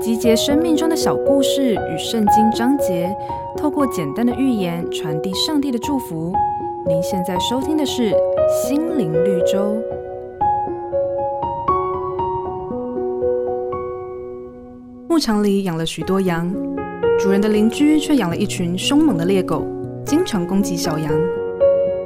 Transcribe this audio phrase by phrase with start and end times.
[0.00, 3.14] 集结生命中的小故事与圣经章节，
[3.56, 6.32] 透过简单的寓言传递上帝的祝福。
[6.86, 8.10] 您现在收听的是
[8.66, 9.58] 《心灵绿洲》。
[15.08, 16.54] 牧场里养了许多羊，
[17.18, 19.66] 主人的邻居却养了一群凶猛的猎狗，
[20.06, 21.12] 经常攻击小羊。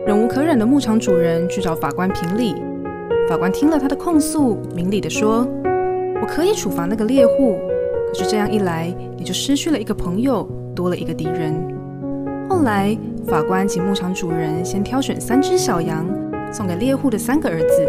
[0.06, 2.54] 忍无可忍的牧场主人去找法官评理。
[3.28, 5.46] 法官听了他的控诉，明理地说
[6.22, 7.58] ：“我可以处罚那个猎户，
[8.08, 11.52] 可是这样一来，你就失去了一个朋友，多了一个敌人。”
[12.48, 16.06] 后来，法官请牧场主人先挑选三只小羊，
[16.52, 17.86] 送给猎户的三个儿子。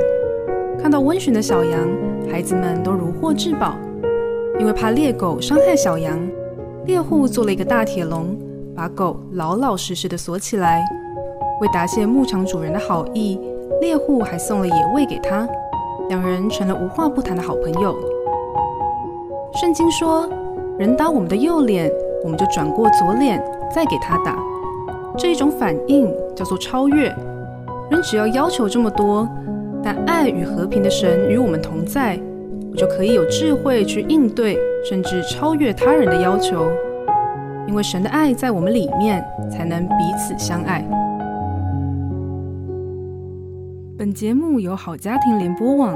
[0.82, 1.88] 看到温驯的小羊，
[2.32, 3.76] 孩子们都如获至宝。
[4.60, 6.20] 因为怕猎狗伤害小羊，
[6.86, 8.36] 猎户做了一个大铁笼，
[8.76, 10.84] 把狗老老实实地锁起来。
[11.62, 13.40] 为答谢牧场主人的好意，
[13.80, 15.48] 猎户还送了野味给他，
[16.10, 17.96] 两人成了无话不谈的好朋友。
[19.62, 20.28] 圣经说
[20.80, 21.92] ：“人打我们的右脸，
[22.24, 23.40] 我们就转过左脸
[23.72, 24.36] 再给他打。”
[25.16, 27.04] 这一种反应叫做超越。
[27.92, 29.30] 人只要要求这么多，
[29.84, 32.20] 但爱与和平的神与我们同在，
[32.72, 34.58] 我就可以有智慧去应对，
[34.90, 36.66] 甚至超越他人的要求。
[37.68, 40.84] 因为神的爱在我们里面，才能彼此相爱。
[43.96, 45.96] 本节目由好家庭联播网、